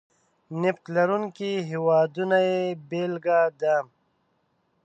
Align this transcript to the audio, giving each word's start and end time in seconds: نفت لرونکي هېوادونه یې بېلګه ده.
نفت 0.61 0.85
لرونکي 0.95 1.51
هېوادونه 1.69 2.37
یې 2.49 2.61
بېلګه 2.89 3.39
ده. 3.59 3.75